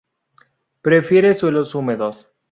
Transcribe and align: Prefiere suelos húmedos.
Prefiere 0.81 1.35
suelos 1.35 1.75
húmedos. 1.75 2.27